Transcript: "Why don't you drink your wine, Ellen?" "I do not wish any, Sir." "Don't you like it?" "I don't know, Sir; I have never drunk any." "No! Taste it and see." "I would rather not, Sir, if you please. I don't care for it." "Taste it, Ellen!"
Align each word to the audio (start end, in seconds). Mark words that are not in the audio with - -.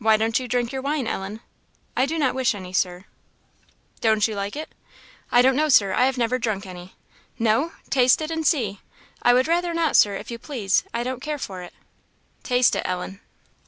"Why 0.03 0.17
don't 0.17 0.39
you 0.39 0.47
drink 0.47 0.71
your 0.71 0.81
wine, 0.81 1.05
Ellen?" 1.05 1.41
"I 1.95 2.07
do 2.07 2.17
not 2.17 2.33
wish 2.33 2.55
any, 2.55 2.73
Sir." 2.73 3.05
"Don't 3.99 4.27
you 4.27 4.33
like 4.33 4.55
it?" 4.55 4.73
"I 5.31 5.43
don't 5.43 5.55
know, 5.55 5.69
Sir; 5.69 5.93
I 5.93 6.05
have 6.07 6.17
never 6.17 6.39
drunk 6.39 6.65
any." 6.65 6.95
"No! 7.37 7.73
Taste 7.91 8.19
it 8.19 8.31
and 8.31 8.43
see." 8.43 8.79
"I 9.21 9.35
would 9.35 9.47
rather 9.47 9.75
not, 9.75 9.95
Sir, 9.95 10.15
if 10.15 10.31
you 10.31 10.39
please. 10.39 10.83
I 10.91 11.03
don't 11.03 11.21
care 11.21 11.37
for 11.37 11.61
it." 11.61 11.75
"Taste 12.41 12.75
it, 12.75 12.81
Ellen!" 12.83 13.21